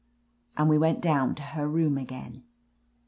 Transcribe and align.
And 0.57 0.67
we 0.67 0.79
went 0.79 0.99
down 0.99 1.35
to 1.35 1.43
her 1.43 1.67
room 1.67 1.95
again. 1.95 2.41